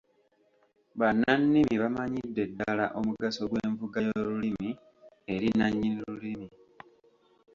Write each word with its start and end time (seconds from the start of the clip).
Bannannimi 0.99 1.75
bamanyidde 1.81 2.43
ddala 2.51 2.85
omugaso 2.99 3.41
gw’envuga 3.49 3.97
y’olulimi 4.05 4.69
eri 5.33 5.47
nnannyini 5.51 5.97
lulimi. 6.05 6.47